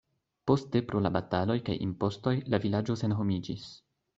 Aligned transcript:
Poste 0.51 0.79
pro 0.91 1.01
la 1.07 1.11
bataloj 1.17 1.57
kaj 1.67 1.77
impostoj 1.89 2.35
la 2.55 2.61
vilaĝo 2.65 2.97
senhomiĝis. 3.03 3.71